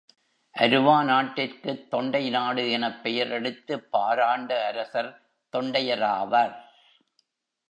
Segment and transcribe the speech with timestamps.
[0.55, 5.11] அருவா நாட்டிற்குத் தொண்டை நாடு எனப் பெயரளித்துப் பாராண்ட அரசர்
[5.53, 6.55] தொண்டையராவர்.